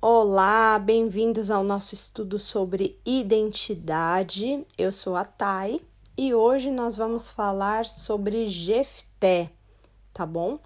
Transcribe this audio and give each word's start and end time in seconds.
Olá, 0.00 0.78
bem-vindos 0.78 1.50
ao 1.50 1.64
nosso 1.64 1.92
estudo 1.92 2.38
sobre 2.38 3.00
identidade. 3.04 4.64
Eu 4.78 4.92
sou 4.92 5.16
a 5.16 5.24
Thay 5.24 5.80
e 6.16 6.32
hoje 6.32 6.70
nós 6.70 6.96
vamos 6.96 7.28
falar 7.28 7.84
sobre 7.84 8.46
Jefté, 8.46 9.50
tá 10.14 10.24
bom? 10.24 10.60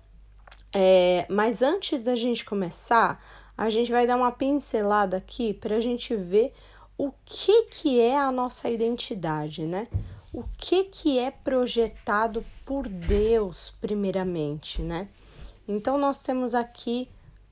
É, 0.70 1.24
mas 1.30 1.62
antes 1.62 2.02
da 2.02 2.14
gente 2.14 2.44
começar, 2.44 3.24
a 3.56 3.70
gente 3.70 3.90
vai 3.90 4.06
dar 4.06 4.18
uma 4.18 4.32
pincelada 4.32 5.16
aqui 5.16 5.54
para 5.54 5.76
a 5.76 5.80
gente 5.80 6.14
ver 6.14 6.52
o 6.98 7.10
que, 7.24 7.62
que 7.70 8.00
é 8.02 8.18
a 8.18 8.30
nossa 8.30 8.68
identidade, 8.68 9.62
né? 9.64 9.88
O 10.30 10.44
que, 10.58 10.84
que 10.84 11.18
é 11.18 11.30
projetado 11.30 12.44
por 12.66 12.86
Deus, 12.86 13.74
primeiramente, 13.80 14.82
né? 14.82 15.08
Então, 15.66 15.96
nós 15.96 16.22
temos 16.22 16.54
aqui 16.54 17.08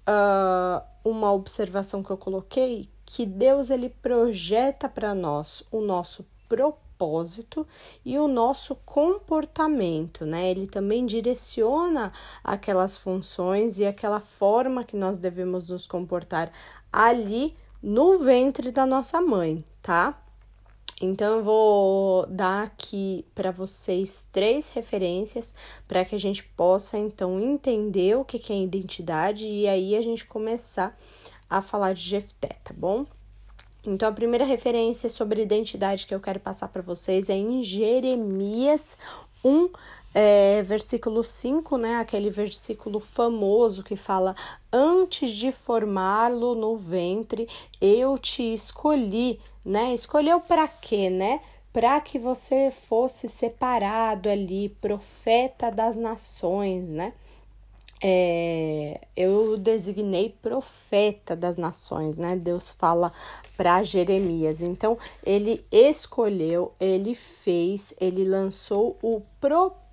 uh, 0.06 0.89
uma 1.04 1.32
observação 1.32 2.02
que 2.02 2.10
eu 2.10 2.16
coloquei 2.16 2.88
que 3.04 3.26
Deus 3.26 3.70
ele 3.70 3.88
projeta 3.88 4.88
para 4.88 5.14
nós 5.14 5.64
o 5.70 5.80
nosso 5.80 6.24
propósito 6.48 7.66
e 8.04 8.18
o 8.18 8.28
nosso 8.28 8.74
comportamento, 8.76 10.24
né? 10.24 10.50
Ele 10.50 10.66
também 10.66 11.06
direciona 11.06 12.12
aquelas 12.44 12.96
funções 12.96 13.78
e 13.78 13.86
aquela 13.86 14.20
forma 14.20 14.84
que 14.84 14.96
nós 14.96 15.18
devemos 15.18 15.70
nos 15.70 15.86
comportar 15.86 16.52
ali 16.92 17.56
no 17.82 18.18
ventre 18.18 18.70
da 18.70 18.84
nossa 18.84 19.20
mãe, 19.20 19.64
tá? 19.82 20.20
Então 21.00 21.38
eu 21.38 21.42
vou 21.42 22.26
dar 22.26 22.64
aqui 22.64 23.24
para 23.34 23.50
vocês 23.50 24.26
três 24.30 24.68
referências 24.68 25.54
para 25.88 26.04
que 26.04 26.14
a 26.14 26.18
gente 26.18 26.44
possa 26.44 26.98
então 26.98 27.40
entender 27.40 28.18
o 28.18 28.24
que 28.24 28.52
é 28.52 28.62
identidade 28.62 29.46
e 29.46 29.66
aí 29.66 29.96
a 29.96 30.02
gente 30.02 30.26
começar 30.26 30.94
a 31.48 31.62
falar 31.62 31.94
de 31.94 32.02
Jefté, 32.02 32.50
tá 32.62 32.74
bom? 32.76 33.06
Então 33.82 34.08
a 34.08 34.12
primeira 34.12 34.44
referência 34.44 35.08
sobre 35.08 35.40
identidade 35.40 36.06
que 36.06 36.14
eu 36.14 36.20
quero 36.20 36.38
passar 36.38 36.68
para 36.68 36.82
vocês 36.82 37.30
é 37.30 37.34
em 37.34 37.62
Jeremias 37.62 38.94
1 39.42 39.70
é, 40.14 40.62
versículo 40.62 41.22
5, 41.22 41.76
né? 41.76 41.96
Aquele 41.96 42.30
versículo 42.30 43.00
famoso 43.00 43.82
que 43.82 43.96
fala: 43.96 44.34
Antes 44.72 45.30
de 45.30 45.52
formá-lo 45.52 46.54
no 46.54 46.76
ventre, 46.76 47.48
eu 47.80 48.18
te 48.18 48.42
escolhi 48.54 49.38
né? 49.64 49.94
Escolheu 49.94 50.40
para 50.40 50.66
quê, 50.66 51.10
né? 51.10 51.40
Para 51.72 52.00
que 52.00 52.18
você 52.18 52.70
fosse 52.70 53.28
separado 53.28 54.28
ali, 54.28 54.68
profeta 54.80 55.70
das 55.70 55.96
nações, 55.96 56.88
né? 56.88 57.12
É, 58.02 58.98
eu 59.14 59.58
designei 59.58 60.34
profeta 60.40 61.36
das 61.36 61.56
nações, 61.56 62.18
né? 62.18 62.34
Deus 62.34 62.70
fala 62.70 63.12
para 63.56 63.82
Jeremias. 63.82 64.62
Então, 64.62 64.96
ele 65.24 65.64
escolheu, 65.70 66.72
ele 66.80 67.14
fez, 67.14 67.92
ele 68.00 68.24
lançou 68.24 68.96
o 69.02 69.20
propósito 69.38 69.89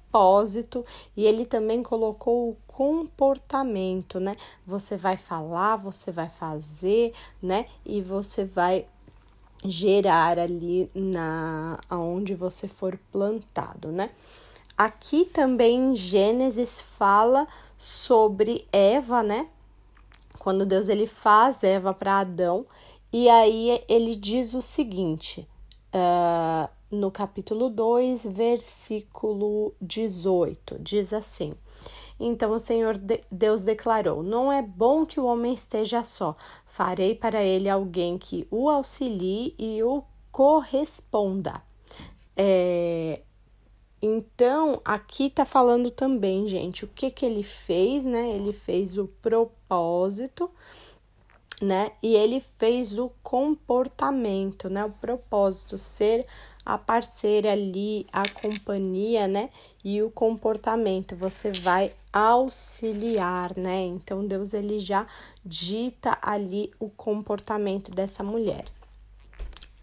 e 1.16 1.26
ele 1.26 1.46
também 1.46 1.82
colocou 1.84 2.50
o 2.50 2.58
comportamento, 2.68 4.20
né? 4.20 4.36
Você 4.66 4.96
vai 4.98 5.18
falar, 5.18 5.78
você 5.78 6.12
vai 6.12 6.30
fazer, 6.30 7.14
né? 7.42 7.66
E 7.86 8.02
você 8.02 8.46
vai 8.46 8.86
gerar 9.64 10.38
ali 10.38 10.90
na 10.94 11.80
aonde 11.90 12.36
você 12.36 12.68
for 12.68 13.00
plantado, 13.12 13.92
né? 13.92 14.10
Aqui 14.78 15.26
também 15.26 15.92
em 15.92 15.96
Gênesis 15.96 16.80
fala 16.80 17.48
sobre 17.76 18.68
Eva, 18.72 19.24
né? 19.24 19.48
Quando 20.38 20.66
Deus 20.66 20.88
ele 20.88 21.08
faz 21.08 21.64
Eva 21.64 21.94
para 21.94 22.20
Adão 22.20 22.66
e 23.12 23.28
aí 23.30 23.84
ele 23.88 24.16
diz 24.16 24.54
o 24.54 24.62
seguinte, 24.62 25.48
uh, 25.94 26.70
no 26.90 27.12
capítulo 27.12 27.70
2, 27.70 28.26
versículo 28.26 29.74
18, 29.82 30.80
diz 30.80 31.14
assim: 31.14 31.54
então 32.20 32.52
o 32.52 32.60
Senhor 32.60 32.98
Deus 33.32 33.64
declarou: 33.64 34.24
Não 34.24 34.52
é 34.52 34.62
bom 34.62 35.06
que 35.06 35.20
o 35.20 35.26
homem 35.26 35.54
esteja 35.54 36.04
só. 36.04 36.36
Farei 36.66 37.14
para 37.14 37.44
ele 37.44 37.70
alguém 37.70 38.18
que 38.18 38.48
o 38.50 38.70
auxilie 38.70 39.54
e 39.58 39.84
o 39.84 40.04
corresponda. 40.32 41.62
É, 42.36 43.22
então, 44.02 44.80
aqui 44.86 45.30
tá 45.30 45.46
falando 45.46 45.90
também, 45.90 46.48
gente, 46.48 46.86
o 46.86 46.88
que 46.88 47.10
que 47.10 47.26
ele 47.26 47.44
fez, 47.44 48.04
né? 48.04 48.30
Ele 48.30 48.52
fez 48.52 48.98
o 48.98 49.08
propósito, 49.08 50.50
né? 51.62 51.92
E 52.02 52.16
ele 52.16 52.40
fez 52.40 52.98
o 52.98 53.12
comportamento, 53.24 54.70
né? 54.70 54.86
O 54.86 54.92
propósito, 54.92 55.78
ser 55.78 56.26
a 56.68 56.78
parceira 56.78 57.54
ali, 57.54 58.06
a 58.12 58.28
companhia, 58.28 59.26
né? 59.26 59.50
E 59.86 60.04
o 60.04 60.12
comportamento, 60.12 61.16
você 61.16 61.50
vai 61.50 61.94
auxiliar, 62.12 63.56
né? 63.56 63.86
Então 63.86 64.28
Deus 64.28 64.54
ele 64.54 64.78
já 64.78 65.08
dita 65.46 66.18
ali 66.22 66.70
o 66.78 66.90
comportamento 66.90 67.90
dessa 67.90 68.22
mulher. 68.22 68.66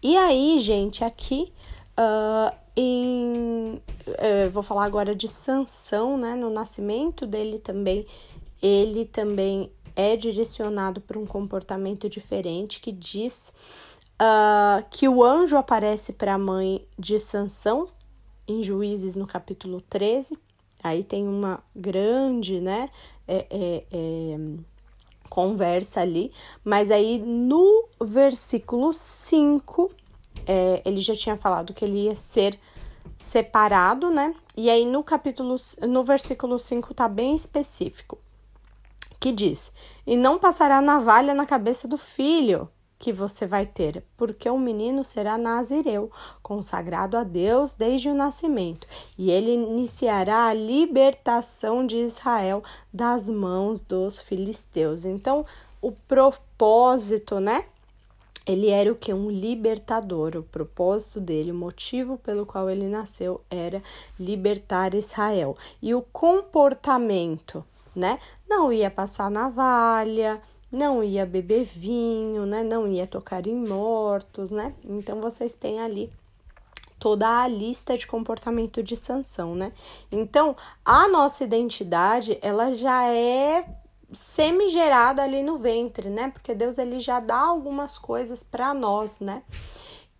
E 0.03 0.15
aí, 0.15 0.59
gente, 0.59 1.03
aqui 1.03 1.51
uh, 1.97 2.55
em, 2.77 3.81
uh, 4.07 4.51
vou 4.51 4.61
falar 4.61 4.85
agora 4.85 5.15
de 5.15 5.27
Sansão, 5.27 6.19
né? 6.19 6.35
No 6.35 6.51
nascimento 6.51 7.25
dele 7.25 7.57
também, 7.57 8.05
ele 8.61 9.05
também 9.05 9.71
é 9.95 10.15
direcionado 10.15 11.01
para 11.01 11.17
um 11.17 11.25
comportamento 11.25 12.07
diferente 12.07 12.79
que 12.79 12.91
diz 12.91 13.51
uh, 14.21 14.85
que 14.89 15.07
o 15.07 15.23
anjo 15.23 15.57
aparece 15.57 16.13
para 16.13 16.33
a 16.33 16.37
mãe 16.37 16.87
de 16.97 17.19
Sansão, 17.19 17.87
em 18.47 18.61
Juízes 18.61 19.15
no 19.15 19.25
capítulo 19.25 19.81
13. 19.81 20.37
Aí 20.83 21.03
tem 21.03 21.27
uma 21.27 21.63
grande, 21.75 22.61
né, 22.61 22.89
é, 23.27 23.47
é, 23.49 23.85
é, 23.91 24.37
conversa 25.29 26.01
ali, 26.01 26.31
mas 26.63 26.91
aí 26.91 27.17
no 27.17 27.87
versículo 27.99 28.93
5, 28.93 29.91
é, 30.45 30.83
ele 30.85 30.99
já 30.99 31.15
tinha 31.15 31.35
falado 31.35 31.73
que 31.73 31.83
ele 31.83 32.03
ia 32.03 32.15
ser 32.15 32.59
separado, 33.17 34.11
né? 34.11 34.35
E 34.55 34.69
aí 34.69 34.85
no 34.85 35.03
capítulo, 35.03 35.55
no 35.87 36.03
versículo 36.03 36.59
5 36.59 36.93
tá 36.93 37.07
bem 37.07 37.35
específico, 37.35 38.19
que 39.19 39.31
diz: 39.31 39.71
E 40.05 40.15
não 40.15 40.37
passará 40.37 40.79
navalha 40.81 41.33
na 41.33 41.47
cabeça 41.47 41.87
do 41.87 41.97
filho, 41.97 42.69
que 43.05 43.13
você 43.13 43.45
vai 43.45 43.67
ter, 43.67 44.03
porque 44.17 44.49
o 44.49 44.57
menino 44.57 45.03
será 45.03 45.37
nazireu, 45.37 46.09
consagrado 46.41 47.15
a 47.15 47.23
Deus 47.23 47.75
desde 47.75 48.09
o 48.09 48.15
nascimento, 48.15 48.87
e 49.15 49.29
ele 49.29 49.53
iniciará 49.53 50.47
a 50.47 50.53
libertação 50.55 51.85
de 51.85 51.97
Israel 51.97 52.63
das 52.91 53.29
mãos 53.29 53.79
dos 53.79 54.19
filisteus. 54.19 55.05
Então, 55.05 55.45
o 55.79 55.91
propósito, 55.91 57.39
né? 57.39 57.65
Ele 58.43 58.71
era 58.71 58.91
o 58.91 58.95
que? 58.95 59.13
Um 59.13 59.29
libertador. 59.29 60.35
O 60.35 60.41
propósito 60.41 61.19
dele, 61.19 61.51
o 61.51 61.55
motivo 61.55 62.17
pelo 62.17 62.43
qual 62.43 62.71
ele 62.71 62.87
nasceu 62.87 63.39
era 63.51 63.83
libertar 64.19 64.95
Israel. 64.95 65.55
E 65.79 65.93
o 65.93 66.01
comportamento, 66.01 67.63
né? 67.95 68.17
Não 68.49 68.73
ia 68.73 68.89
passar 68.89 69.29
navalha, 69.29 70.41
não 70.75 71.03
ia 71.03 71.25
beber 71.25 71.63
vinho, 71.63 72.45
né? 72.45 72.63
Não 72.63 72.87
ia 72.87 73.07
tocar 73.07 73.47
em 73.47 73.55
mortos, 73.55 74.51
né? 74.51 74.75
Então 74.83 75.21
vocês 75.21 75.53
têm 75.53 75.79
ali 75.79 76.09
toda 76.99 77.43
a 77.43 77.47
lista 77.47 77.97
de 77.97 78.05
comportamento 78.05 78.83
de 78.83 78.95
sanção, 78.97 79.55
né? 79.55 79.71
Então, 80.11 80.55
a 80.83 81.07
nossa 81.07 81.43
identidade, 81.43 82.37
ela 82.41 82.73
já 82.73 83.07
é 83.07 83.65
semi-gerada 84.11 85.23
ali 85.23 85.41
no 85.41 85.57
ventre, 85.57 86.09
né? 86.09 86.29
Porque 86.29 86.53
Deus 86.53 86.77
ele 86.77 86.99
já 86.99 87.19
dá 87.19 87.37
algumas 87.37 87.97
coisas 87.97 88.43
para 88.43 88.73
nós, 88.73 89.19
né? 89.19 89.43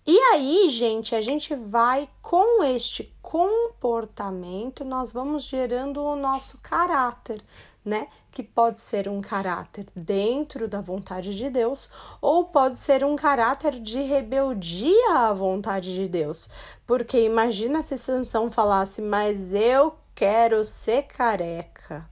E 0.08 0.18
aí, 0.20 0.70
gente, 0.70 1.16
a 1.16 1.22
gente 1.22 1.56
vai 1.56 2.08
com 2.22 2.64
este 2.64 3.12
comportamento, 3.22 4.86
nós 4.86 5.12
vamos 5.12 5.46
gerando 5.46 6.00
o 6.02 6.16
nosso 6.16 6.60
caráter, 6.60 7.44
né? 7.86 8.08
Que 8.32 8.42
pode 8.42 8.82
ser 8.82 9.08
um 9.08 9.22
caráter 9.22 9.86
dentro 9.96 10.68
da 10.68 10.82
vontade 10.82 11.36
de 11.36 11.50
Deus 11.50 11.90
ou 12.20 12.46
pode 12.46 12.78
ser 12.78 13.04
um 13.06 13.16
caráter 13.16 13.80
de 13.80 14.02
rebeldia 14.02 15.14
à 15.14 15.32
vontade 15.32 15.94
de 15.94 16.10
Deus. 16.10 16.50
Porque 16.88 17.20
imagina 17.24 17.84
se 17.84 17.98
Sansão 17.98 18.50
falasse: 18.50 19.02
"Mas 19.02 19.54
eu 19.54 19.96
quero 20.16 20.66
ser 20.66 21.04
careca". 21.04 22.10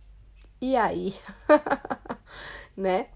E 0.61 0.75
aí? 0.75 1.15
né? 2.77 3.07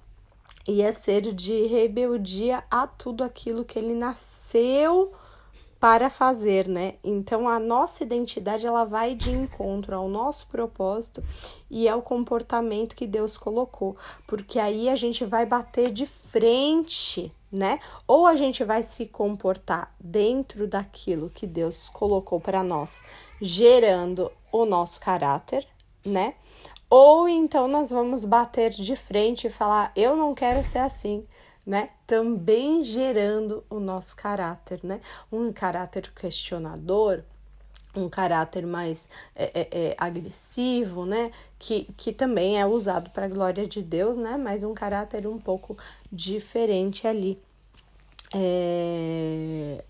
Ia 0.68 0.92
ser 0.92 1.34
de 1.34 1.66
rebeldia 1.68 2.64
a 2.70 2.86
tudo 2.88 3.24
aquilo 3.24 3.64
que 3.64 3.80
ele 3.80 3.94
nasceu 3.94 5.14
para 5.80 6.10
fazer, 6.10 6.68
né? 6.68 6.96
Então 7.04 7.48
a 7.48 7.60
nossa 7.60 8.04
identidade 8.04 8.66
ela 8.66 8.84
vai 8.84 9.14
de 9.14 9.32
encontro 9.32 9.96
ao 9.96 10.08
nosso 10.08 10.48
propósito 10.48 11.24
e 11.70 11.88
ao 11.88 12.02
comportamento 12.02 12.96
que 12.96 13.06
Deus 13.06 13.38
colocou, 13.38 13.96
porque 14.26 14.60
aí 14.60 14.90
a 14.90 14.96
gente 14.96 15.24
vai 15.24 15.46
bater 15.46 15.92
de 15.92 16.06
frente, 16.06 17.32
né? 17.52 17.80
Ou 18.08 18.26
a 18.26 18.36
gente 18.36 18.64
vai 18.64 18.82
se 18.82 19.06
comportar 19.06 19.94
dentro 20.00 20.68
daquilo 20.68 21.30
que 21.30 21.46
Deus 21.46 21.90
colocou 21.90 22.40
para 22.40 22.64
nós, 22.64 23.04
gerando 23.40 24.32
o 24.52 24.66
nosso 24.66 25.00
caráter, 25.00 25.68
né? 26.04 26.34
Ou 26.90 27.28
então 27.28 27.68
nós 27.68 27.90
vamos 27.92 28.24
bater 28.26 28.72
de 28.72 28.96
frente 28.96 29.48
e 29.48 29.52
falar: 29.52 29.92
eu 29.96 30.16
não 30.16 30.34
quero 30.34 30.64
ser 30.64 30.80
assim 30.80 31.26
né? 31.68 31.90
Também 32.08 32.82
gerando 32.82 33.62
o 33.70 33.78
nosso 33.78 34.16
caráter, 34.16 34.80
né? 34.82 35.02
Um 35.30 35.52
caráter 35.52 36.10
questionador, 36.14 37.24
um 37.94 38.08
caráter 38.08 38.66
mais 38.66 39.10
é, 39.36 39.52
é, 39.54 39.68
é, 39.72 39.96
agressivo, 39.98 41.06
né? 41.06 41.30
Que, 41.60 41.90
que 41.98 42.14
também 42.14 42.58
é 42.58 42.66
usado 42.66 43.10
para 43.10 43.26
a 43.26 43.30
glória 43.30 43.68
de 43.68 43.82
Deus, 43.82 44.16
né? 44.16 44.38
Mas 44.38 44.64
um 44.64 44.74
caráter 44.74 45.28
um 45.28 45.38
pouco 45.38 45.78
diferente 46.10 47.06
ali 47.06 47.38
é, 48.34 49.84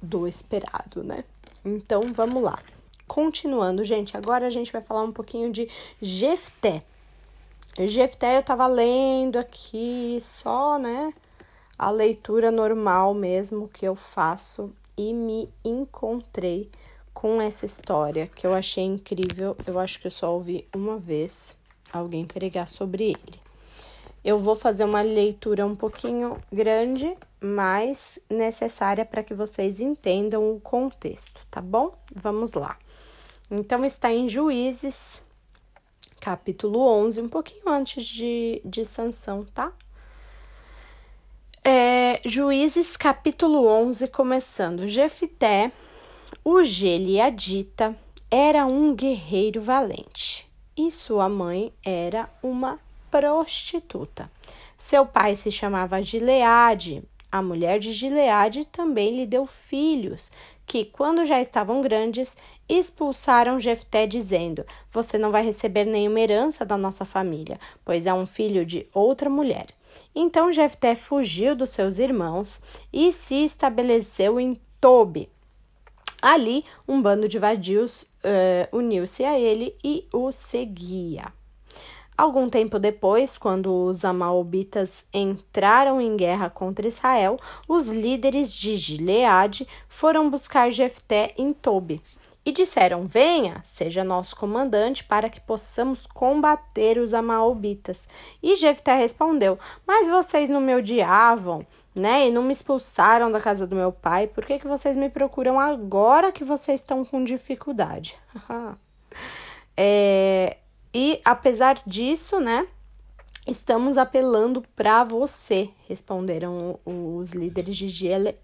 do 0.00 0.28
esperado, 0.28 1.02
né? 1.02 1.24
Então 1.64 2.12
vamos 2.14 2.40
lá. 2.40 2.62
Continuando, 3.08 3.82
gente, 3.82 4.16
agora 4.16 4.46
a 4.46 4.50
gente 4.50 4.70
vai 4.72 4.80
falar 4.80 5.02
um 5.02 5.12
pouquinho 5.12 5.50
de 5.50 5.68
Jefté. 6.00 6.84
Jefté 7.78 8.38
eu 8.38 8.42
tava 8.42 8.66
lendo 8.66 9.36
aqui 9.36 10.18
só, 10.22 10.78
né? 10.78 11.12
A 11.78 11.90
leitura 11.90 12.50
normal 12.50 13.12
mesmo 13.12 13.68
que 13.68 13.84
eu 13.86 13.94
faço 13.94 14.72
e 14.96 15.12
me 15.12 15.50
encontrei 15.62 16.70
com 17.12 17.40
essa 17.40 17.66
história 17.66 18.28
que 18.28 18.46
eu 18.46 18.54
achei 18.54 18.84
incrível. 18.84 19.54
Eu 19.66 19.78
acho 19.78 20.00
que 20.00 20.06
eu 20.06 20.10
só 20.10 20.32
ouvi 20.32 20.66
uma 20.74 20.96
vez 20.96 21.54
alguém 21.92 22.26
pregar 22.26 22.66
sobre 22.66 23.04
ele. 23.10 23.40
Eu 24.24 24.38
vou 24.38 24.56
fazer 24.56 24.84
uma 24.84 25.02
leitura 25.02 25.64
um 25.64 25.76
pouquinho 25.76 26.38
grande, 26.50 27.16
mas 27.40 28.18
necessária 28.28 29.04
para 29.04 29.22
que 29.22 29.34
vocês 29.34 29.80
entendam 29.80 30.50
o 30.50 30.60
contexto, 30.60 31.46
tá 31.50 31.60
bom? 31.60 31.94
Vamos 32.14 32.54
lá. 32.54 32.78
Então, 33.50 33.84
está 33.84 34.12
em 34.12 34.26
Juízes, 34.26 35.22
capítulo 36.20 36.80
11, 36.80 37.20
um 37.20 37.28
pouquinho 37.28 37.68
antes 37.68 38.04
de, 38.04 38.60
de 38.64 38.84
Sansão, 38.84 39.44
tá? 39.44 39.72
É, 41.64 42.20
Juízes, 42.24 42.96
capítulo 42.96 43.66
11, 43.66 44.08
começando. 44.08 44.86
Jefité, 44.86 45.72
o 46.44 46.62
Geliadita, 46.62 47.96
era 48.30 48.66
um 48.66 48.94
guerreiro 48.94 49.60
valente 49.60 50.46
e 50.76 50.90
sua 50.90 51.28
mãe 51.28 51.72
era 51.84 52.28
uma 52.42 52.78
prostituta. 53.10 54.30
Seu 54.76 55.06
pai 55.06 55.34
se 55.34 55.50
chamava 55.50 56.02
Gileade. 56.02 57.02
A 57.32 57.40
mulher 57.42 57.78
de 57.78 57.92
Gileade 57.92 58.64
também 58.66 59.16
lhe 59.16 59.26
deu 59.26 59.46
filhos, 59.46 60.30
que, 60.66 60.84
quando 60.84 61.24
já 61.24 61.40
estavam 61.40 61.80
grandes, 61.80 62.36
expulsaram 62.68 63.60
Jefté, 63.60 64.06
dizendo: 64.06 64.66
Você 64.90 65.16
não 65.16 65.30
vai 65.30 65.44
receber 65.44 65.84
nenhuma 65.84 66.20
herança 66.20 66.64
da 66.64 66.76
nossa 66.76 67.04
família, 67.04 67.58
pois 67.84 68.06
é 68.06 68.12
um 68.12 68.26
filho 68.26 68.66
de 68.66 68.86
outra 68.92 69.30
mulher. 69.30 69.66
Então 70.14 70.52
Jefté 70.52 70.94
fugiu 70.94 71.54
dos 71.54 71.70
seus 71.70 71.98
irmãos 71.98 72.60
e 72.92 73.12
se 73.12 73.44
estabeleceu 73.44 74.40
em 74.40 74.60
Tobi. 74.80 75.30
Ali, 76.20 76.64
um 76.88 77.00
bando 77.00 77.28
de 77.28 77.38
vadios 77.38 78.02
uh, 78.02 78.76
uniu-se 78.76 79.24
a 79.24 79.38
ele 79.38 79.76
e 79.84 80.06
o 80.12 80.32
seguia. 80.32 81.32
Algum 82.16 82.48
tempo 82.48 82.78
depois, 82.78 83.36
quando 83.36 83.70
os 83.70 84.02
Amaobitas 84.02 85.04
entraram 85.12 86.00
em 86.00 86.16
guerra 86.16 86.48
contra 86.48 86.88
Israel, 86.88 87.38
os 87.68 87.88
líderes 87.88 88.54
de 88.54 88.74
Gileade 88.74 89.68
foram 89.86 90.30
buscar 90.30 90.70
Jefté 90.70 91.34
em 91.36 91.52
Tobi 91.52 92.00
e 92.46 92.52
disseram: 92.52 93.06
Venha, 93.06 93.60
seja 93.64 94.02
nosso 94.02 94.34
comandante, 94.36 95.04
para 95.04 95.28
que 95.28 95.40
possamos 95.40 96.06
combater 96.06 96.96
os 96.96 97.12
Amaobitas. 97.12 98.08
E 98.42 98.56
Jefté 98.56 98.94
respondeu: 98.94 99.58
Mas 99.86 100.08
vocês 100.08 100.48
não 100.48 100.60
me 100.60 100.74
odiavam, 100.74 101.66
né? 101.94 102.28
E 102.28 102.30
não 102.30 102.42
me 102.42 102.52
expulsaram 102.52 103.30
da 103.30 103.40
casa 103.40 103.66
do 103.66 103.76
meu 103.76 103.92
pai. 103.92 104.26
Por 104.26 104.46
que, 104.46 104.58
que 104.58 104.66
vocês 104.66 104.96
me 104.96 105.10
procuram 105.10 105.60
agora 105.60 106.32
que 106.32 106.44
vocês 106.44 106.80
estão 106.80 107.04
com 107.04 107.22
dificuldade? 107.22 108.16
é, 109.76 110.56
e 110.98 111.20
apesar 111.26 111.78
disso, 111.86 112.40
né? 112.40 112.66
Estamos 113.46 113.98
apelando 113.98 114.62
para 114.74 115.04
você, 115.04 115.68
responderam 115.86 116.80
os 116.86 117.32
líderes 117.32 117.76
de 117.76 117.86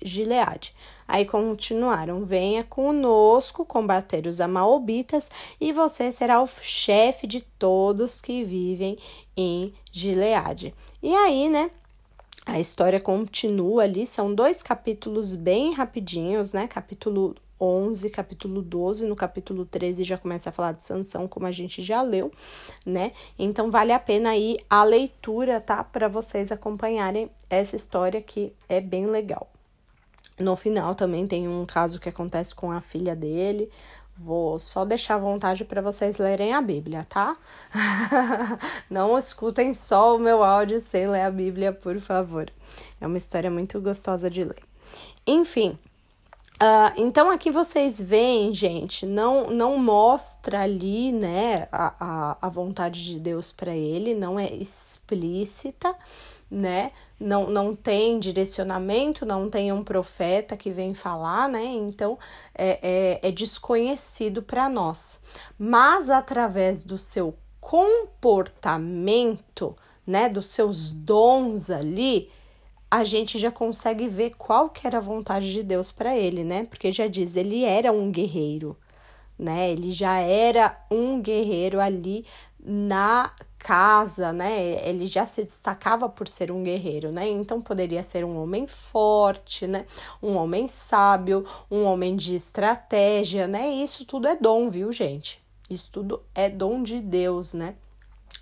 Gileade. 0.03 0.75
Aí 1.09 1.25
continuaram: 1.25 2.27
venha 2.27 2.63
conosco 2.63 3.65
combater 3.65 4.27
os 4.27 4.39
Amaobitas 4.39 5.31
e 5.59 5.73
você 5.73 6.13
será 6.13 6.43
o 6.43 6.47
chefe 6.47 7.27
de 7.27 7.41
todos 7.41 8.21
que 8.21 8.45
vivem 8.45 8.99
em 9.35 9.73
Gileade. 9.91 10.75
E 11.03 11.15
aí, 11.15 11.49
né? 11.49 11.71
A 12.45 12.61
história 12.61 13.01
continua 13.01 13.85
ali, 13.85 14.07
são 14.07 14.35
dois 14.35 14.63
capítulos 14.63 15.35
bem 15.35 15.73
rapidinhos, 15.73 16.53
né? 16.53 16.69
Capítulo 16.69 17.35
11, 17.63 18.11
capítulo 18.11 18.61
12, 18.61 19.07
no 19.07 19.15
capítulo 19.15 19.65
13 19.65 20.03
já 20.03 20.19
começa 20.19 20.51
a 20.51 20.53
falar 20.53 20.73
de 20.73 20.83
Sansão, 20.83 21.29
como 21.29 21.47
a 21.47 21.53
gente 21.53 21.81
já 21.81 22.03
leu, 22.03 22.33
né? 22.85 23.13
Então 23.39 23.71
vale 23.71 23.93
a 23.93 24.01
pena 24.01 24.31
aí 24.31 24.57
a 24.69 24.83
leitura, 24.83 25.61
tá? 25.61 25.85
Para 25.85 26.09
vocês 26.09 26.51
acompanharem 26.51 27.31
essa 27.49 27.77
história 27.77 28.21
que 28.21 28.53
é 28.69 28.81
bem 28.81 29.07
legal. 29.07 29.49
No 30.41 30.57
final 30.57 30.97
também 30.97 31.25
tem 31.25 31.47
um 31.47 31.65
caso 31.65 32.01
que 32.01 32.09
acontece 32.09 32.53
com 32.53 32.73
a 32.73 32.81
filha 32.81 33.15
dele. 33.15 33.71
Vou 34.15 34.59
só 34.59 34.85
deixar 34.85 35.15
à 35.15 35.19
vontade 35.19 35.65
para 35.65 35.81
vocês 35.81 36.19
lerem 36.19 36.53
a 36.53 36.61
Bíblia, 36.61 37.05
tá? 37.05 37.37
Não 38.91 39.17
escutem 39.17 39.73
só 39.73 40.17
o 40.17 40.19
meu 40.19 40.43
áudio 40.43 40.81
sem 40.81 41.09
ler 41.09 41.23
a 41.23 41.31
Bíblia, 41.31 41.73
por 41.73 41.99
favor. 42.01 42.51
É 43.01 43.07
uma 43.07 43.17
história 43.17 43.51
muito 43.51 43.81
gostosa 43.81 44.29
de 44.29 44.43
ler. 44.43 44.63
Enfim, 45.27 45.79
Uh, 46.63 46.95
então 46.97 47.29
aqui 47.29 47.51
vocês 47.51 48.01
veem, 48.01 48.55
gente, 48.55 49.05
não 49.05 49.51
não 49.51 49.77
mostra 49.77 50.61
ali, 50.61 51.11
né, 51.11 51.67
a, 51.73 51.93
a, 51.99 52.37
a 52.41 52.49
vontade 52.49 53.05
de 53.05 53.19
Deus 53.19 53.51
para 53.51 53.75
ele, 53.75 54.15
não 54.15 54.39
é 54.39 54.47
explícita, 54.47 55.93
né? 56.49 56.93
Não, 57.19 57.51
não 57.51 57.75
tem 57.75 58.21
direcionamento, 58.21 59.27
não 59.27 59.51
tem 59.51 59.73
um 59.73 59.83
profeta 59.83 60.57
que 60.57 60.71
vem 60.71 60.95
falar, 60.95 61.49
né? 61.49 61.65
Então 61.65 62.17
é, 62.55 62.79
é, 62.81 63.19
é 63.29 63.33
desconhecido 63.33 64.41
para 64.41 64.69
nós. 64.69 65.19
Mas 65.59 66.11
através 66.11 66.85
do 66.85 66.97
seu 66.97 67.35
comportamento, 67.61 69.75
né, 70.07 70.29
dos 70.29 70.47
seus 70.47 70.93
dons 70.93 71.71
ali, 71.71 72.31
a 72.93 73.05
gente 73.05 73.39
já 73.39 73.51
consegue 73.51 74.07
ver 74.07 74.35
qual 74.37 74.69
que 74.69 74.87
era 74.87 74.99
a 74.99 75.01
vontade 75.01 75.51
de 75.51 75.63
Deus 75.63 75.91
para 75.91 76.15
ele, 76.15 76.45
né? 76.45 76.65
Porque 76.65 76.93
já 76.93 77.07
diz, 77.07 77.35
ele 77.37 77.65
era 77.65 77.91
um 77.91 78.13
guerreiro, 78.13 78.77
né? 79.39 79.71
Ele 79.71 79.91
já 79.91 80.19
era 80.19 80.79
um 80.91 81.19
guerreiro 81.19 81.81
ali 81.81 82.27
na 82.63 83.35
casa, 83.59 84.31
né? 84.31 84.87
Ele 84.87 85.07
já 85.07 85.27
se 85.27 85.43
destacava 85.43 86.07
por 86.07 86.29
ser 86.29 86.53
um 86.53 86.63
guerreiro, 86.63 87.11
né? 87.11 87.27
Então 87.27 87.63
poderia 87.63 88.03
ser 88.03 88.27
um 88.27 88.39
homem 88.43 88.67
forte, 88.67 89.67
né? 89.67 89.87
Um 90.23 90.37
homem 90.37 90.69
sábio, 90.69 91.47
um 91.71 91.85
homem 91.85 92.15
de 92.15 92.35
estratégia, 92.35 93.49
né? 93.49 93.71
Isso 93.71 94.05
tudo 94.05 94.29
é 94.29 94.37
dom, 94.37 94.69
viu, 94.69 94.93
gente? 94.93 95.43
Isso 95.71 95.91
tudo 95.91 96.23
é 96.35 96.51
dom 96.51 96.83
de 96.83 97.01
Deus, 97.01 97.55
né? 97.55 97.75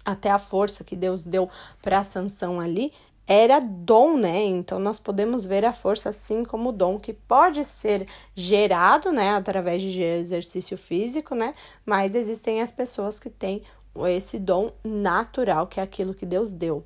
Até 0.05 0.29
a 0.29 0.41
força 0.41 0.83
que 0.83 0.97
Deus 0.97 1.25
deu 1.25 1.49
para 1.81 2.03
Sansão 2.03 2.59
ali 2.59 2.93
era 3.33 3.61
dom, 3.61 4.17
né? 4.17 4.43
Então 4.43 4.81
nós 4.81 4.99
podemos 4.99 5.47
ver 5.47 5.65
a 5.65 5.73
força 5.73 6.09
assim 6.09 6.45
como 6.45 6.73
dom 6.73 6.99
que 6.99 7.13
pode 7.13 7.65
ser 7.65 8.09
gerado, 8.35 9.13
né, 9.13 9.31
através 9.31 9.81
de 9.81 10.03
exercício 10.03 10.77
físico, 10.77 11.37
né? 11.37 11.55
Mas 11.87 12.17
existem 12.17 12.61
as 12.61 12.73
pessoas 12.73 13.21
que 13.21 13.31
têm 13.31 13.63
esse 14.09 14.37
dom 14.37 14.73
natural, 14.83 15.69
que 15.69 15.79
é 15.79 15.83
aquilo 15.83 16.13
que 16.13 16.27
Deus 16.27 16.53
deu 16.53 16.85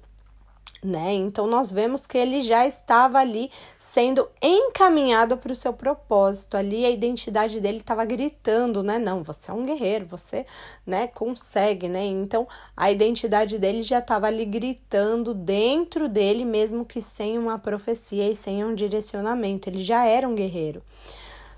né? 0.84 1.14
Então 1.14 1.46
nós 1.46 1.72
vemos 1.72 2.06
que 2.06 2.18
ele 2.18 2.42
já 2.42 2.66
estava 2.66 3.18
ali 3.18 3.50
sendo 3.78 4.28
encaminhado 4.42 5.36
para 5.38 5.52
o 5.52 5.56
seu 5.56 5.72
propósito. 5.72 6.56
Ali 6.56 6.84
a 6.84 6.90
identidade 6.90 7.58
dele 7.58 7.78
estava 7.78 8.04
gritando, 8.04 8.82
né? 8.82 8.98
Não, 8.98 9.22
você 9.22 9.50
é 9.50 9.54
um 9.54 9.64
guerreiro, 9.64 10.06
você, 10.06 10.44
né, 10.86 11.06
consegue, 11.06 11.88
né? 11.88 12.04
Então 12.04 12.46
a 12.76 12.90
identidade 12.90 13.58
dele 13.58 13.82
já 13.82 13.98
estava 13.98 14.26
ali 14.26 14.44
gritando 14.44 15.32
dentro 15.32 16.08
dele, 16.08 16.44
mesmo 16.44 16.84
que 16.84 17.00
sem 17.00 17.38
uma 17.38 17.58
profecia 17.58 18.30
e 18.30 18.36
sem 18.36 18.62
um 18.62 18.74
direcionamento. 18.74 19.70
Ele 19.70 19.82
já 19.82 20.04
era 20.04 20.28
um 20.28 20.34
guerreiro. 20.34 20.82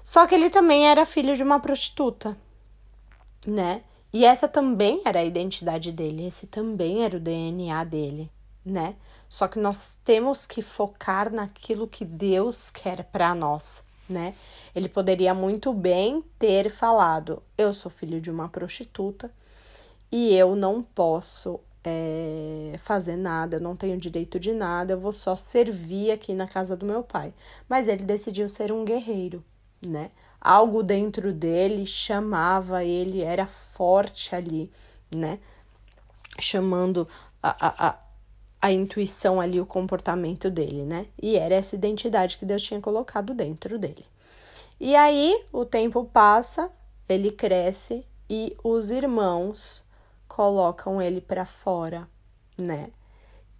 Só 0.04 0.24
que 0.24 0.36
ele 0.36 0.50
também 0.50 0.88
era 0.88 1.04
filho 1.04 1.34
de 1.34 1.42
uma 1.42 1.58
prostituta, 1.58 2.36
né? 3.44 3.82
E 4.12 4.24
essa 4.24 4.46
também 4.46 5.02
era 5.04 5.18
a 5.18 5.24
identidade 5.24 5.90
dele, 5.90 6.26
esse 6.26 6.46
também 6.46 7.04
era 7.04 7.16
o 7.16 7.20
DNA 7.20 7.82
dele, 7.84 8.30
né? 8.66 8.96
Só 9.28 9.46
que 9.46 9.60
nós 9.60 9.96
temos 10.04 10.44
que 10.44 10.60
focar 10.60 11.32
naquilo 11.32 11.86
que 11.86 12.04
Deus 12.04 12.68
quer 12.68 13.04
para 13.04 13.32
nós, 13.32 13.84
né? 14.08 14.34
Ele 14.74 14.88
poderia 14.88 15.32
muito 15.32 15.72
bem 15.72 16.24
ter 16.36 16.68
falado: 16.68 17.40
Eu 17.56 17.72
sou 17.72 17.90
filho 17.90 18.20
de 18.20 18.30
uma 18.30 18.48
prostituta 18.48 19.32
e 20.10 20.34
eu 20.34 20.56
não 20.56 20.82
posso 20.82 21.60
é, 21.84 22.74
fazer 22.78 23.16
nada, 23.16 23.56
eu 23.56 23.60
não 23.60 23.76
tenho 23.76 23.96
direito 23.96 24.40
de 24.40 24.52
nada, 24.52 24.92
eu 24.92 25.00
vou 25.00 25.12
só 25.12 25.36
servir 25.36 26.10
aqui 26.10 26.34
na 26.34 26.48
casa 26.48 26.76
do 26.76 26.84
meu 26.84 27.04
pai. 27.04 27.32
Mas 27.68 27.86
ele 27.86 28.02
decidiu 28.02 28.48
ser 28.48 28.72
um 28.72 28.84
guerreiro, 28.84 29.44
né? 29.84 30.10
Algo 30.40 30.82
dentro 30.82 31.32
dele 31.32 31.86
chamava 31.86 32.84
ele, 32.84 33.22
era 33.22 33.46
forte 33.46 34.34
ali, 34.34 34.70
né? 35.14 35.38
Chamando 36.38 37.08
a, 37.42 37.66
a, 37.66 37.88
a 37.88 38.05
intuição 38.70 39.40
ali, 39.40 39.60
o 39.60 39.66
comportamento 39.66 40.50
dele, 40.50 40.84
né? 40.84 41.06
E 41.20 41.36
era 41.36 41.54
essa 41.54 41.74
identidade 41.74 42.38
que 42.38 42.46
Deus 42.46 42.62
tinha 42.62 42.80
colocado 42.80 43.34
dentro 43.34 43.78
dele. 43.78 44.04
E 44.78 44.94
aí 44.94 45.44
o 45.52 45.64
tempo 45.64 46.04
passa, 46.04 46.70
ele 47.08 47.30
cresce 47.30 48.04
e 48.28 48.56
os 48.62 48.90
irmãos 48.90 49.84
colocam 50.28 51.00
ele 51.00 51.20
para 51.20 51.46
fora, 51.46 52.08
né? 52.60 52.90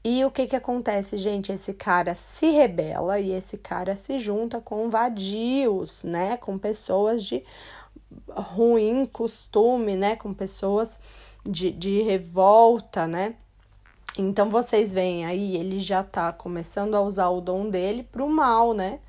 E 0.04 0.24
o 0.24 0.30
que 0.30 0.46
que 0.46 0.54
acontece, 0.54 1.16
gente? 1.16 1.50
Esse 1.50 1.74
cara 1.74 2.14
se 2.14 2.50
rebela 2.50 3.18
e 3.18 3.32
esse 3.32 3.58
cara 3.58 3.96
se 3.96 4.18
junta 4.18 4.60
com 4.60 4.88
vadios, 4.88 6.04
né? 6.04 6.36
Com 6.36 6.56
pessoas 6.56 7.24
de 7.24 7.42
ruim 8.30 9.04
costume, 9.06 9.96
né? 9.96 10.14
Com 10.14 10.32
pessoas 10.32 11.00
de, 11.44 11.72
de 11.72 12.02
revolta, 12.02 13.06
né? 13.06 13.34
Então 14.16 14.48
vocês 14.48 14.92
veem 14.92 15.26
aí, 15.26 15.56
ele 15.56 15.78
já 15.78 16.02
tá 16.02 16.32
começando 16.32 16.94
a 16.94 17.02
usar 17.02 17.28
o 17.28 17.40
dom 17.40 17.68
dele 17.68 18.02
pro 18.02 18.28
mal, 18.28 18.72
né? 18.72 19.00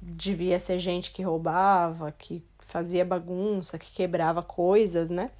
Devia 0.00 0.58
ser 0.58 0.78
gente 0.78 1.12
que 1.12 1.22
roubava, 1.22 2.10
que 2.12 2.42
fazia 2.58 3.04
bagunça, 3.04 3.78
que 3.78 3.92
quebrava 3.92 4.42
coisas, 4.42 5.10
né? 5.10 5.30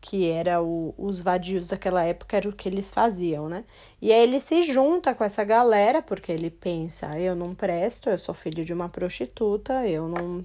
que 0.00 0.30
era 0.30 0.62
o, 0.62 0.94
os 0.96 1.20
vadios 1.20 1.68
daquela 1.68 2.02
época, 2.02 2.36
era 2.36 2.48
o 2.48 2.52
que 2.52 2.68
eles 2.68 2.90
faziam, 2.90 3.48
né? 3.48 3.64
E 4.00 4.12
aí 4.12 4.22
ele 4.22 4.40
se 4.40 4.62
junta 4.62 5.14
com 5.14 5.22
essa 5.22 5.44
galera, 5.44 6.00
porque 6.00 6.32
ele 6.32 6.50
pensa, 6.50 7.18
eu 7.18 7.36
não 7.36 7.54
presto, 7.54 8.08
eu 8.08 8.16
sou 8.16 8.34
filho 8.34 8.64
de 8.64 8.72
uma 8.72 8.88
prostituta, 8.88 9.86
eu 9.86 10.08
não 10.08 10.44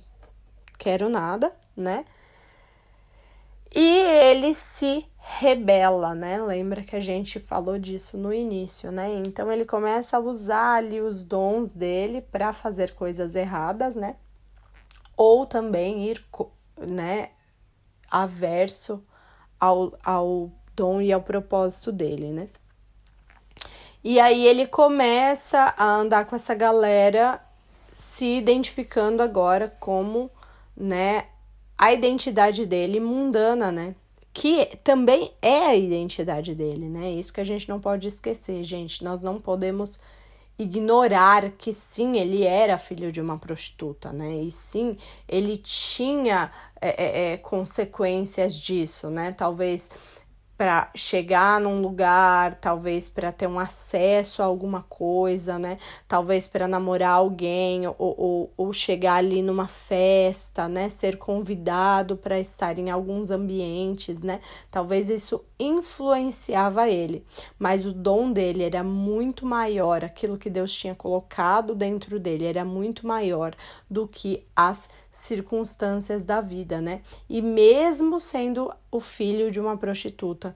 quero 0.77 1.07
nada, 1.09 1.55
né? 1.75 2.03
E 3.73 4.01
ele 4.29 4.53
se 4.53 5.05
rebela, 5.27 6.13
né? 6.13 6.37
Lembra 6.37 6.83
que 6.83 6.95
a 6.95 6.99
gente 6.99 7.39
falou 7.39 7.79
disso 7.79 8.15
no 8.15 8.31
início, 8.31 8.91
né? 8.91 9.11
Então 9.25 9.51
ele 9.51 9.65
começa 9.65 10.17
a 10.17 10.19
usar 10.19 10.75
ali 10.75 11.01
os 11.01 11.23
dons 11.23 11.73
dele 11.73 12.21
para 12.21 12.53
fazer 12.53 12.93
coisas 12.93 13.35
erradas, 13.35 13.95
né? 13.95 14.17
Ou 15.17 15.45
também 15.45 16.03
ir, 16.03 16.23
né, 16.77 17.29
averso 18.11 19.03
ao, 19.59 19.97
ao 20.03 20.51
dom 20.75 21.01
e 21.01 21.11
ao 21.11 21.21
propósito 21.21 21.91
dele, 21.91 22.29
né? 22.29 22.47
E 24.03 24.19
aí 24.19 24.45
ele 24.45 24.67
começa 24.67 25.73
a 25.75 25.85
andar 25.85 26.25
com 26.25 26.35
essa 26.35 26.53
galera, 26.53 27.41
se 27.95 28.37
identificando 28.37 29.23
agora 29.23 29.75
como, 29.79 30.29
né, 30.77 31.25
a 31.75 31.91
identidade 31.91 32.63
dele 32.67 32.99
mundana, 32.99 33.71
né? 33.71 33.95
Que 34.35 34.65
também 34.83 35.31
é 35.41 35.59
a 35.59 35.75
identidade 35.77 36.53
dele, 36.53 36.89
né? 36.89 37.09
Isso 37.09 37.31
que 37.31 37.39
a 37.39 37.43
gente 37.45 37.69
não 37.69 37.79
pode 37.79 38.05
esquecer, 38.05 38.61
gente. 38.63 39.01
Nós 39.01 39.23
não 39.23 39.39
podemos 39.39 39.97
ignorar 40.59 41.51
que 41.51 41.71
sim, 41.71 42.17
ele 42.17 42.43
era 42.43 42.77
filho 42.77 43.13
de 43.13 43.21
uma 43.21 43.37
prostituta, 43.37 44.11
né? 44.11 44.35
E 44.43 44.51
sim, 44.51 44.97
ele 45.25 45.55
tinha 45.55 46.51
é, 46.81 47.03
é, 47.03 47.31
é 47.31 47.37
consequências 47.37 48.59
disso, 48.59 49.09
né? 49.09 49.31
Talvez 49.31 49.89
para 50.57 50.89
chegar 50.95 51.59
num 51.59 51.81
lugar, 51.81 52.55
talvez 52.55 53.09
para 53.09 53.31
ter 53.31 53.47
um 53.47 53.59
acesso 53.59 54.41
a 54.41 54.45
alguma 54.45 54.83
coisa, 54.83 55.59
né? 55.59 55.77
Talvez 56.07 56.47
para 56.47 56.67
namorar 56.67 57.15
alguém 57.15 57.85
ou, 57.87 57.95
ou, 57.99 58.53
ou, 58.55 58.73
chegar 58.73 59.15
ali 59.15 59.41
numa 59.41 59.67
festa, 59.67 60.69
né? 60.69 60.87
Ser 60.87 61.17
convidado 61.17 62.15
para 62.15 62.39
estar 62.39 62.79
em 62.79 62.89
alguns 62.89 63.31
ambientes, 63.31 64.19
né? 64.21 64.39
Talvez 64.71 65.09
isso 65.09 65.43
influenciava 65.59 66.89
ele, 66.89 67.25
mas 67.57 67.85
o 67.85 67.93
dom 67.93 68.31
dele 68.31 68.63
era 68.63 68.83
muito 68.83 69.45
maior, 69.45 70.03
aquilo 70.03 70.37
que 70.37 70.49
Deus 70.49 70.71
tinha 70.73 70.93
colocado 70.93 71.73
dentro 71.73 72.19
dele 72.19 72.45
era 72.45 72.65
muito 72.65 73.07
maior 73.07 73.55
do 73.89 74.07
que 74.07 74.45
as 74.55 74.89
circunstâncias 75.09 76.25
da 76.25 76.41
vida, 76.41 76.81
né? 76.81 77.01
E 77.29 77.41
mesmo 77.41 78.19
sendo 78.19 78.73
o 78.91 78.99
filho 78.99 79.49
de 79.49 79.59
uma 79.59 79.77
prostituta, 79.77 80.55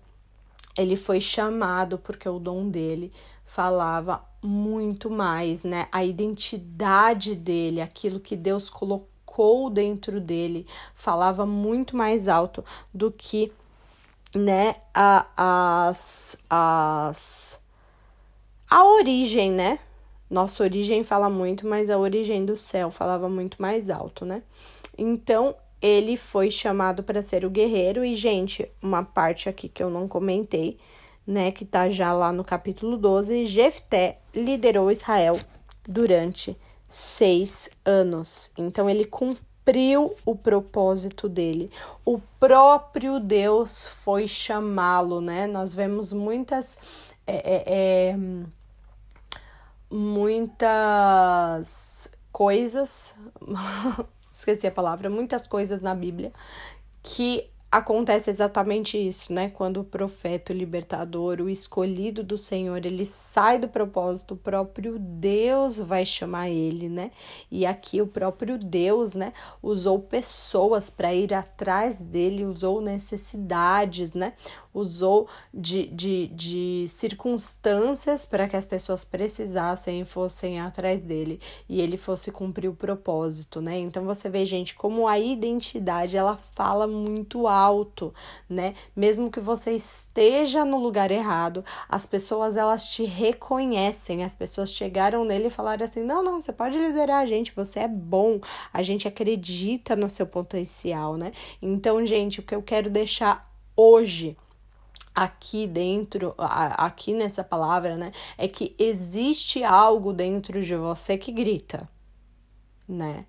ele 0.77 0.96
foi 0.96 1.20
chamado 1.20 1.98
porque 1.98 2.27
o 2.27 2.39
dom 2.39 2.70
dele 2.70 3.12
falava 3.44 4.24
muito 4.41 5.10
mais, 5.10 5.63
né? 5.63 5.88
A 5.91 6.03
identidade 6.03 7.36
dele, 7.36 7.82
aquilo 7.82 8.20
que 8.20 8.36
Deus 8.36 8.70
colocou 8.70 9.70
dentro 9.70 10.22
dele, 10.22 10.65
falava 10.94 11.46
muito 11.46 11.98
mais 11.98 12.27
alto 12.27 12.63
do 12.94 13.12
que, 13.12 13.51
né, 14.36 14.75
a, 14.93 15.88
as, 15.88 16.38
as 16.50 17.59
a 18.69 18.86
origem, 18.86 19.51
né? 19.51 19.79
Nossa 20.29 20.63
origem 20.63 21.03
fala 21.03 21.29
muito, 21.29 21.67
mas 21.67 21.89
a 21.89 21.98
origem 21.98 22.45
do 22.45 22.55
céu 22.55 22.91
falava 22.91 23.27
muito 23.27 23.59
mais 23.59 23.89
alto, 23.89 24.25
né? 24.25 24.43
Então, 24.95 25.55
ele 25.81 26.17
foi 26.17 26.51
chamado 26.51 27.01
para 27.01 27.24
ser 27.24 27.45
o 27.45 27.50
guerreiro 27.50 28.05
e 28.05 28.15
gente, 28.15 28.69
uma 28.81 29.03
parte 29.03 29.50
aqui 29.50 29.67
que 29.67 29.81
eu 29.81 29.89
não 29.89 30.07
comentei, 30.07 30.77
né, 31.25 31.51
que 31.51 31.65
tá 31.65 31.89
já 31.89 32.12
lá 32.12 32.31
no 32.31 32.43
capítulo 32.43 32.98
12, 32.98 33.45
Jefté 33.45 34.19
liderou 34.36 34.91
Israel 34.91 35.39
durante 35.88 36.57
seis 36.89 37.69
anos. 37.86 38.51
Então 38.57 38.89
ele 38.89 39.05
cumpriu 39.05 39.49
o 40.25 40.35
propósito 40.35 41.29
dele. 41.29 41.71
O 42.05 42.19
próprio 42.39 43.19
Deus 43.19 43.85
foi 43.85 44.27
chamá-lo, 44.27 45.21
né? 45.21 45.47
Nós 45.47 45.73
vemos 45.73 46.11
muitas 46.13 46.77
é, 47.27 47.35
é, 47.35 47.63
é, 48.11 48.17
muitas 49.91 50.89
coisas, 52.31 53.13
esqueci 54.33 54.65
a 54.65 54.71
palavra, 54.71 55.11
muitas 55.11 55.45
coisas 55.45 55.79
na 55.79 55.93
Bíblia 55.93 56.31
que 57.03 57.49
acontece 57.71 58.31
exatamente 58.31 58.97
isso, 58.97 59.31
né? 59.31 59.49
Quando 59.49 59.81
o 59.81 59.83
profeta, 59.83 60.51
o 60.51 60.55
libertador, 60.55 61.39
o 61.39 61.49
escolhido 61.49 62.23
do 62.23 62.38
Senhor, 62.38 62.83
ele 62.83 63.05
sai 63.05 63.59
do 63.59 63.67
propósito, 63.67 64.33
o 64.33 64.38
próprio 64.38 64.97
Deus 64.97 65.77
vai 65.77 66.03
chamar 66.03 66.49
ele, 66.49 66.89
né? 66.89 67.11
E 67.51 67.67
aqui 67.67 68.01
o 68.01 68.07
próprio 68.07 68.57
Deus, 68.57 69.13
né, 69.13 69.33
usou 69.61 69.99
pessoas 69.99 70.89
para 70.89 71.13
ir 71.13 71.33
atrás 71.33 72.01
dele, 72.01 72.43
usou 72.43 72.81
necessidades, 72.81 74.13
né? 74.13 74.33
Usou 74.73 75.27
de, 75.53 75.88
de, 75.88 76.27
de 76.27 76.85
circunstâncias 76.88 78.25
para 78.25 78.47
que 78.47 78.55
as 78.55 78.65
pessoas 78.65 79.03
precisassem 79.03 80.01
e 80.01 80.05
fossem 80.05 80.59
atrás 80.59 81.01
dele 81.01 81.39
e 81.67 81.81
ele 81.81 81.97
fosse 81.97 82.31
cumprir 82.31 82.67
o 82.67 82.75
propósito, 82.75 83.61
né? 83.61 83.77
Então 83.77 84.05
você 84.05 84.29
vê, 84.29 84.43
gente, 84.45 84.73
como 84.73 85.07
a 85.07 85.19
identidade 85.19 86.17
ela 86.17 86.35
fala 86.35 86.88
muito 86.88 87.45
alto 87.47 87.59
alto, 87.60 88.13
né? 88.50 88.74
Mesmo 88.96 89.30
que 89.30 89.39
você 89.39 89.72
esteja 89.74 90.63
no 90.63 90.78
lugar 90.78 91.12
errado, 91.12 91.63
as 91.88 92.06
pessoas 92.06 92.56
elas 92.56 92.88
te 92.88 93.04
reconhecem. 93.04 94.24
As 94.24 94.34
pessoas 94.36 94.74
chegaram 94.74 95.25
nele 95.25 95.48
e 95.48 95.50
falaram 95.50 95.86
assim: 95.86 96.04
"Não, 96.04 96.24
não, 96.24 96.42
você 96.42 96.54
pode 96.54 96.78
liderar 96.78 97.22
a 97.22 97.25
gente, 97.25 97.54
você 97.56 97.82
é 97.82 97.88
bom. 97.88 98.39
A 98.74 98.82
gente 98.82 99.08
acredita 99.08 99.96
no 99.96 100.10
seu 100.10 100.25
potencial", 100.25 101.18
né? 101.18 101.32
Então, 101.62 102.06
gente, 102.06 102.39
o 102.39 102.44
que 102.44 102.56
eu 102.56 102.62
quero 102.62 102.89
deixar 102.89 103.50
hoje 103.75 104.38
aqui 105.13 105.68
dentro, 105.68 106.34
aqui 106.38 107.13
nessa 107.13 107.44
palavra, 107.44 107.98
né, 107.98 108.12
é 108.38 108.48
que 108.48 108.75
existe 108.80 109.63
algo 109.63 110.13
dentro 110.13 110.62
de 110.62 110.75
você 110.75 111.18
que 111.18 111.32
grita, 111.32 111.89
né? 112.88 113.25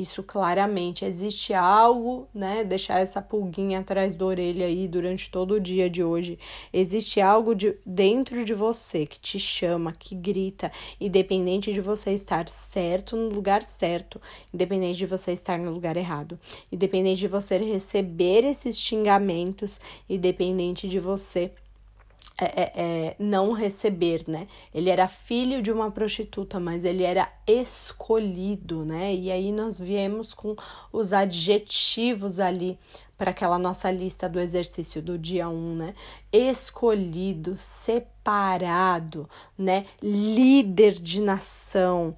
Isso 0.00 0.22
claramente 0.22 1.04
existe 1.04 1.52
algo, 1.52 2.26
né? 2.32 2.64
Deixar 2.64 3.00
essa 3.00 3.20
pulguinha 3.20 3.80
atrás 3.80 4.14
da 4.14 4.24
orelha 4.24 4.64
aí 4.64 4.88
durante 4.88 5.30
todo 5.30 5.56
o 5.56 5.60
dia 5.60 5.90
de 5.90 6.02
hoje. 6.02 6.38
Existe 6.72 7.20
algo 7.20 7.54
de, 7.54 7.76
dentro 7.84 8.42
de 8.42 8.54
você 8.54 9.04
que 9.04 9.20
te 9.20 9.38
chama, 9.38 9.92
que 9.92 10.14
grita, 10.14 10.72
independente 10.98 11.70
de 11.70 11.82
você 11.82 12.14
estar 12.14 12.48
certo 12.48 13.14
no 13.14 13.28
lugar 13.28 13.60
certo, 13.60 14.18
independente 14.54 14.96
de 14.96 15.04
você 15.04 15.32
estar 15.32 15.58
no 15.58 15.70
lugar 15.70 15.98
errado, 15.98 16.40
independente 16.72 17.18
de 17.18 17.28
você 17.28 17.58
receber 17.58 18.42
esses 18.42 18.78
xingamentos, 18.78 19.78
independente 20.08 20.88
de 20.88 20.98
você 20.98 21.52
é, 22.38 22.44
é, 22.44 22.72
é, 22.74 23.16
não 23.18 23.52
receber, 23.52 24.24
né? 24.26 24.46
Ele 24.74 24.88
era 24.88 25.06
filho 25.06 25.62
de 25.62 25.70
uma 25.70 25.90
prostituta, 25.90 26.58
mas 26.58 26.84
ele 26.84 27.02
era 27.02 27.30
escolhido, 27.46 28.84
né? 28.84 29.14
E 29.14 29.30
aí 29.30 29.52
nós 29.52 29.78
viemos 29.78 30.32
com 30.32 30.56
os 30.92 31.12
adjetivos 31.12 32.40
ali 32.40 32.78
para 33.18 33.32
aquela 33.32 33.58
nossa 33.58 33.90
lista 33.90 34.26
do 34.30 34.40
exercício 34.40 35.02
do 35.02 35.18
dia 35.18 35.48
1, 35.48 35.76
né? 35.76 35.94
Escolhido, 36.32 37.54
separado, 37.56 39.28
né? 39.58 39.84
Líder 40.02 40.92
de 40.92 41.20
nação, 41.20 42.16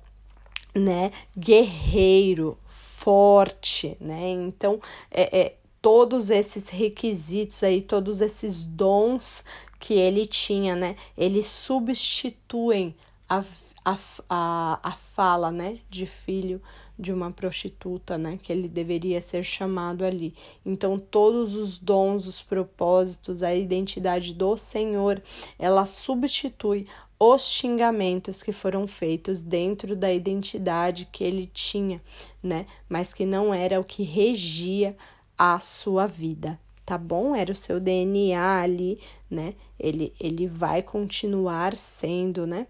né? 0.72 1.10
Guerreiro, 1.36 2.56
forte, 2.68 3.96
né? 4.00 4.30
Então, 4.30 4.80
é, 5.10 5.40
é 5.40 5.56
todos 5.82 6.30
esses 6.30 6.68
requisitos 6.68 7.64
aí, 7.64 7.82
todos 7.82 8.20
esses 8.20 8.64
dons 8.64 9.44
que 9.82 9.94
ele 9.94 10.24
tinha, 10.24 10.76
né? 10.76 10.94
Eles 11.18 11.44
substituem 11.44 12.94
a, 13.28 13.44
a, 13.84 13.98
a, 14.28 14.80
a 14.80 14.92
fala, 14.92 15.50
né? 15.50 15.80
De 15.90 16.06
filho 16.06 16.62
de 16.96 17.12
uma 17.12 17.32
prostituta, 17.32 18.16
né? 18.16 18.38
Que 18.40 18.52
ele 18.52 18.68
deveria 18.68 19.20
ser 19.20 19.42
chamado 19.42 20.04
ali. 20.04 20.36
Então, 20.64 21.00
todos 21.00 21.56
os 21.56 21.80
dons, 21.80 22.28
os 22.28 22.40
propósitos, 22.40 23.42
a 23.42 23.52
identidade 23.52 24.32
do 24.32 24.56
Senhor, 24.56 25.20
ela 25.58 25.84
substitui 25.84 26.86
os 27.18 27.42
xingamentos 27.42 28.40
que 28.40 28.52
foram 28.52 28.86
feitos 28.86 29.42
dentro 29.42 29.96
da 29.96 30.12
identidade 30.12 31.08
que 31.10 31.24
ele 31.24 31.46
tinha, 31.52 32.00
né? 32.40 32.66
Mas 32.88 33.12
que 33.12 33.26
não 33.26 33.52
era 33.52 33.80
o 33.80 33.84
que 33.84 34.04
regia 34.04 34.96
a 35.36 35.58
sua 35.58 36.06
vida 36.06 36.56
tá 36.84 36.98
bom? 36.98 37.34
Era 37.34 37.52
o 37.52 37.56
seu 37.56 37.80
DNA 37.80 38.60
ali, 38.60 39.00
né? 39.30 39.54
Ele, 39.78 40.12
ele 40.20 40.46
vai 40.46 40.82
continuar 40.82 41.76
sendo, 41.76 42.46
né? 42.46 42.66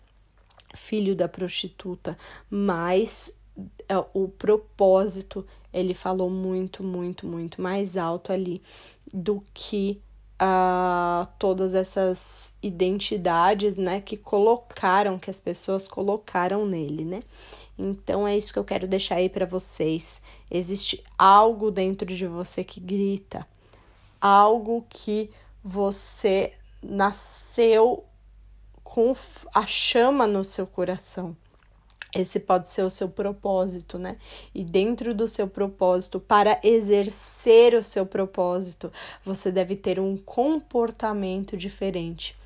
Filho 0.75 1.15
da 1.15 1.29
prostituta, 1.29 2.17
mas 2.49 3.31
é, 3.89 3.97
o 4.15 4.29
propósito 4.29 5.47
ele 5.73 5.95
falou 5.95 6.31
muito, 6.31 6.83
muito, 6.83 7.27
muito 7.27 7.61
mais 7.61 7.97
alto 7.97 8.33
ali 8.33 8.63
do 9.13 9.43
que 9.53 10.01
uh, 10.43 11.27
todas 11.39 11.75
essas 11.75 12.53
identidades, 12.63 13.77
né? 13.77 14.01
Que 14.01 14.17
colocaram, 14.17 15.19
que 15.19 15.31
as 15.31 15.39
pessoas 15.39 15.87
colocaram 15.87 16.67
nele, 16.67 17.05
né? 17.05 17.21
Então 17.79 18.27
é 18.27 18.37
isso 18.37 18.53
que 18.53 18.59
eu 18.59 18.65
quero 18.65 18.87
deixar 18.87 19.17
aí 19.17 19.29
para 19.29 19.47
vocês. 19.47 20.21
Existe 20.51 21.03
algo 21.17 21.71
dentro 21.71 22.07
de 22.07 22.27
você 22.27 22.65
que 22.65 22.81
grita, 22.81 23.47
algo 24.23 24.87
que 24.89 25.29
você 25.65 26.53
nasceu 26.81 28.05
com 28.85 29.13
a 29.53 29.67
chama 29.67 30.29
no 30.29 30.45
seu 30.45 30.67
coração. 30.67 31.37
Esse 32.15 32.39
pode 32.39 32.69
ser 32.69 32.83
o 32.83 32.91
seu 32.91 33.09
propósito, 33.09 33.99
né? 33.99 34.19
E 34.55 34.63
dentro 34.63 35.15
do 35.15 35.27
seu 35.27 35.49
propósito, 35.49 36.21
para 36.21 36.61
exercer 36.63 37.75
o 37.75 37.83
seu 37.83 38.05
propósito, 38.05 38.93
você 39.25 39.51
deve 39.51 39.77
ter 39.77 39.99
um 39.99 40.17
comportamento 40.17 41.57
diferente. 41.57 42.37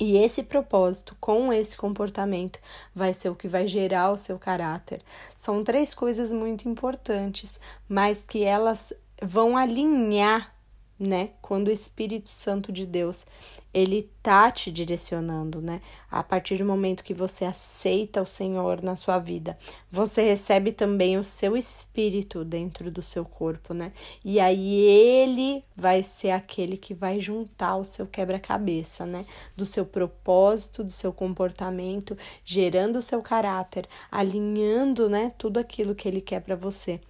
E 0.00 0.16
esse 0.16 0.42
propósito, 0.42 1.14
com 1.20 1.52
esse 1.52 1.76
comportamento, 1.76 2.58
vai 2.94 3.12
ser 3.12 3.28
o 3.28 3.36
que 3.36 3.46
vai 3.46 3.66
gerar 3.66 4.10
o 4.10 4.16
seu 4.16 4.38
caráter. 4.38 5.02
São 5.36 5.62
três 5.62 5.94
coisas 5.94 6.32
muito 6.32 6.66
importantes, 6.68 7.60
mas 7.86 8.22
que 8.22 8.42
elas 8.42 8.92
vão 9.22 9.56
alinhar 9.56 10.53
né? 10.98 11.30
Quando 11.42 11.68
o 11.68 11.72
Espírito 11.72 12.28
Santo 12.28 12.70
de 12.70 12.86
Deus, 12.86 13.26
ele 13.72 14.08
tá 14.22 14.50
te 14.50 14.70
direcionando, 14.70 15.60
né? 15.60 15.80
A 16.08 16.22
partir 16.22 16.56
do 16.58 16.64
momento 16.64 17.02
que 17.02 17.12
você 17.12 17.44
aceita 17.44 18.22
o 18.22 18.26
Senhor 18.26 18.80
na 18.80 18.94
sua 18.94 19.18
vida, 19.18 19.58
você 19.90 20.22
recebe 20.22 20.70
também 20.70 21.18
o 21.18 21.24
seu 21.24 21.56
espírito 21.56 22.44
dentro 22.44 22.90
do 22.90 23.02
seu 23.02 23.24
corpo, 23.24 23.74
né? 23.74 23.90
E 24.24 24.38
aí 24.38 24.74
ele 24.74 25.64
vai 25.76 26.04
ser 26.04 26.30
aquele 26.30 26.76
que 26.76 26.94
vai 26.94 27.18
juntar 27.18 27.76
o 27.76 27.84
seu 27.84 28.06
quebra-cabeça, 28.06 29.04
né? 29.04 29.26
Do 29.56 29.66
seu 29.66 29.84
propósito, 29.84 30.84
do 30.84 30.90
seu 30.90 31.12
comportamento, 31.12 32.16
gerando 32.44 32.96
o 32.96 33.02
seu 33.02 33.20
caráter, 33.20 33.88
alinhando, 34.10 35.08
né, 35.08 35.32
tudo 35.36 35.58
aquilo 35.58 35.94
que 35.94 36.06
ele 36.06 36.20
quer 36.20 36.40
para 36.40 36.54
você 36.54 37.00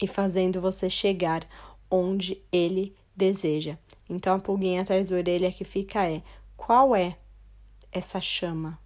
e 0.00 0.06
fazendo 0.06 0.60
você 0.60 0.88
chegar 0.88 1.44
onde 1.90 2.40
ele 2.52 2.94
deseja. 3.18 3.76
Então 4.08 4.36
a 4.36 4.38
pulguinha 4.38 4.80
atrás 4.80 5.10
da 5.10 5.16
orelha 5.16 5.52
que 5.52 5.64
fica 5.64 6.06
é: 6.06 6.22
qual 6.56 6.94
é 6.96 7.18
essa 7.92 8.20
chama? 8.20 8.78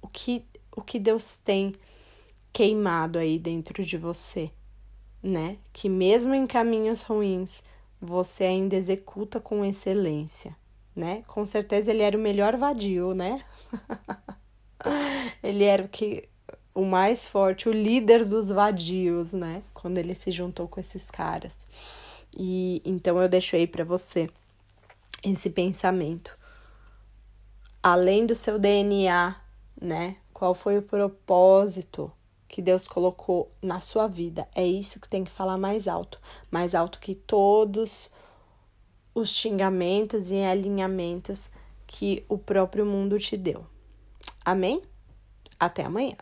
O 0.00 0.06
que 0.06 0.44
o 0.76 0.82
que 0.82 0.98
Deus 0.98 1.38
tem 1.38 1.74
queimado 2.52 3.18
aí 3.18 3.38
dentro 3.38 3.84
de 3.84 3.96
você, 3.96 4.50
né? 5.22 5.56
Que 5.72 5.88
mesmo 5.88 6.34
em 6.34 6.46
caminhos 6.46 7.02
ruins, 7.02 7.62
você 8.00 8.44
ainda 8.44 8.76
executa 8.76 9.40
com 9.40 9.64
excelência, 9.64 10.56
né? 10.94 11.22
Com 11.26 11.46
certeza 11.46 11.90
ele 11.90 12.02
era 12.02 12.16
o 12.16 12.20
melhor 12.20 12.56
vadio, 12.56 13.14
né? 13.14 13.42
ele 15.42 15.64
era 15.64 15.84
o 15.84 15.88
que 15.88 16.28
o 16.74 16.84
mais 16.84 17.26
forte, 17.26 17.68
o 17.68 17.72
líder 17.72 18.24
dos 18.24 18.48
vadios, 18.48 19.32
né? 19.32 19.62
Quando 19.72 19.98
ele 19.98 20.14
se 20.14 20.32
juntou 20.32 20.66
com 20.66 20.80
esses 20.80 21.08
caras. 21.08 21.64
E 22.36 22.82
então 22.84 23.20
eu 23.20 23.28
deixo 23.28 23.56
aí 23.56 23.66
para 23.66 23.84
você 23.84 24.28
esse 25.22 25.50
pensamento. 25.50 26.36
Além 27.82 28.26
do 28.26 28.34
seu 28.34 28.58
DNA, 28.58 29.36
né? 29.80 30.16
Qual 30.32 30.54
foi 30.54 30.78
o 30.78 30.82
propósito 30.82 32.10
que 32.48 32.60
Deus 32.60 32.88
colocou 32.88 33.50
na 33.62 33.80
sua 33.80 34.06
vida? 34.06 34.48
É 34.54 34.66
isso 34.66 34.98
que 34.98 35.08
tem 35.08 35.24
que 35.24 35.30
falar 35.30 35.58
mais 35.58 35.86
alto, 35.86 36.20
mais 36.50 36.74
alto 36.74 36.98
que 36.98 37.14
todos 37.14 38.10
os 39.14 39.30
xingamentos 39.30 40.30
e 40.30 40.42
alinhamentos 40.42 41.52
que 41.86 42.24
o 42.28 42.36
próprio 42.36 42.84
mundo 42.84 43.18
te 43.18 43.36
deu. 43.36 43.64
Amém? 44.44 44.82
Até 45.58 45.84
amanhã. 45.84 46.16